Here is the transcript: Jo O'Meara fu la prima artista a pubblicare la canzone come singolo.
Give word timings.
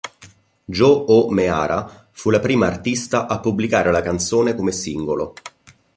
Jo 0.77 1.05
O'Meara 1.15 2.07
fu 2.09 2.31
la 2.31 2.39
prima 2.39 2.65
artista 2.65 3.27
a 3.27 3.39
pubblicare 3.39 3.91
la 3.91 4.01
canzone 4.01 4.55
come 4.55 4.71
singolo. 4.71 5.35